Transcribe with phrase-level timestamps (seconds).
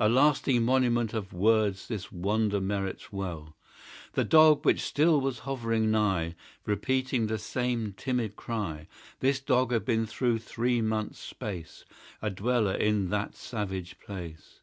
[0.00, 3.54] A lasting monument of words This wonder merits well.
[4.14, 8.88] The Dog, which still was hovering nigh, Repeating the same timid cry,
[9.20, 11.84] This Dog had been through three months space
[12.22, 14.60] A dweller in that savage place.